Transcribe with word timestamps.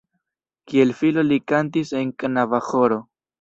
Kiel 0.71 0.93
filo 1.01 1.25
li 1.27 1.37
kantis 1.51 1.93
en 2.01 2.15
knaba 2.25 2.63
ĥoro. 2.71 2.99